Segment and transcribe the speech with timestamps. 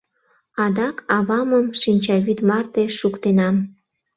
[0.63, 3.55] Адак авамым шинчавӱд марте шуктенам.